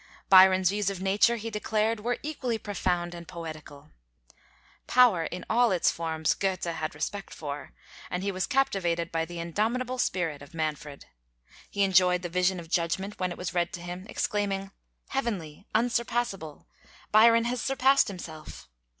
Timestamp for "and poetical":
3.13-3.91